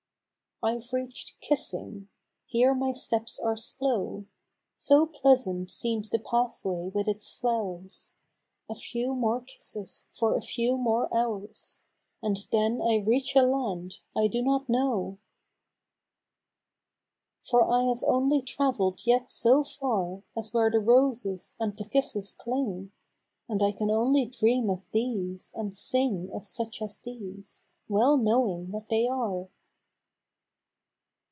[0.63, 0.85] L 138 Now.
[0.85, 1.01] 3.
[1.01, 2.09] I have reach'd kissing—
[2.53, 4.25] ^here my steps are slow,
[4.75, 8.13] So pleasant seems the pathway with its flow'rs,—
[8.69, 11.81] A few more kisses for a few more hours,
[12.21, 15.17] And then I reach a land I do not know!
[17.49, 21.85] 4 For I have only travelled yet so far As where the roses and the
[21.85, 22.91] kisses cling,
[23.49, 28.69] And I xan only dream of these, and sing Of such as these, well knowing
[28.69, 29.47] what they are